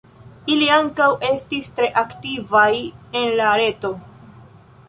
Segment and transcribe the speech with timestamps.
[0.53, 2.67] Ili ankaŭ estis tre aktivaj
[3.23, 3.93] en la reto.